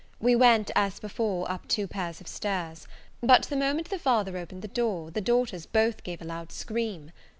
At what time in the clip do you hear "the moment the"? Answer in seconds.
3.43-3.99